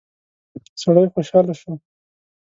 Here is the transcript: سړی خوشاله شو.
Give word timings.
سړی 0.81 1.05
خوشاله 1.13 1.53
شو. 1.59 1.71